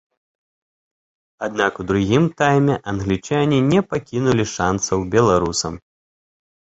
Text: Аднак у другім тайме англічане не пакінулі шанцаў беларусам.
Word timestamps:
Аднак 1.47 1.73
у 1.83 1.83
другім 1.91 2.23
тайме 2.41 2.77
англічане 2.91 3.59
не 3.71 3.81
пакінулі 3.91 4.45
шанцаў 4.55 5.05
беларусам. 5.17 5.73